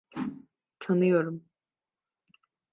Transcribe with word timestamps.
Tanıyorum. 0.79 1.45